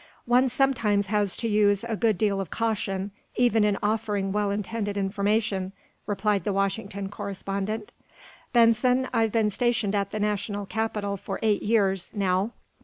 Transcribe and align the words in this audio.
"One 0.25 0.49
sometimes 0.49 1.05
has 1.13 1.37
to 1.37 1.47
use 1.47 1.83
a 1.83 1.95
good 1.95 2.17
deal 2.17 2.41
of 2.41 2.49
caution, 2.49 3.11
even 3.35 3.63
in 3.63 3.77
offering 3.83 4.31
well 4.31 4.49
intended 4.49 4.97
information," 4.97 5.73
replied 6.07 6.43
the 6.43 6.51
Washington 6.53 7.07
correspondent, 7.09 7.91
"Benson, 8.51 9.07
I've 9.13 9.31
been 9.31 9.51
stationed 9.51 9.93
at 9.93 10.09
the 10.09 10.19
national 10.19 10.65
capital 10.65 11.17
for 11.17 11.39
eight 11.43 11.61
years, 11.61 12.15
now. 12.15 12.49